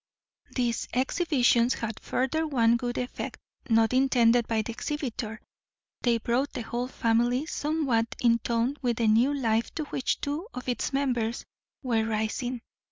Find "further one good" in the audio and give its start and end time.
1.99-2.97